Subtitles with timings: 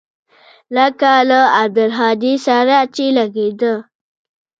[0.77, 3.73] لکه له عبدالهادي سره چې لګېده.